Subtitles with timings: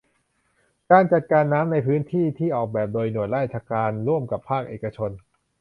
[0.91, 5.11] การจัดการน้ำในพื้นที่ ที่ออกแบบโดยหน่วยราชการ ร่วมกับภาคเอกชน